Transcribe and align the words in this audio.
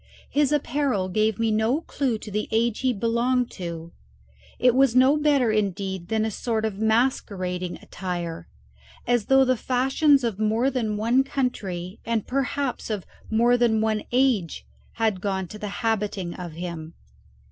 His 0.31 0.51
apparel 0.51 1.09
gave 1.09 1.37
me 1.37 1.51
no 1.51 1.81
clue 1.81 2.17
to 2.17 2.31
the 2.31 2.47
age 2.49 2.79
he 2.79 2.91
belonged 2.91 3.51
to; 3.51 3.91
it 4.57 4.73
was 4.73 4.95
no 4.95 5.15
better, 5.15 5.51
indeed, 5.51 6.07
than 6.07 6.25
a 6.25 6.31
sort 6.31 6.65
of 6.65 6.79
masquerading 6.79 7.77
attire, 7.83 8.47
as 9.05 9.25
though 9.25 9.45
the 9.45 9.55
fashions 9.55 10.23
of 10.23 10.39
more 10.39 10.71
than 10.71 10.97
one 10.97 11.23
country, 11.23 11.99
and 12.03 12.25
perhaps 12.25 12.89
of 12.89 13.05
more 13.29 13.57
than 13.57 13.79
one 13.79 14.01
age, 14.11 14.65
had 14.93 15.21
gone 15.21 15.47
to 15.49 15.59
the 15.59 15.69
habiting 15.83 16.33
of 16.33 16.53
him. 16.53 16.95